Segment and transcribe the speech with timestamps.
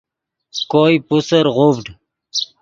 [0.71, 1.85] کوئے پوسر غوڤڈ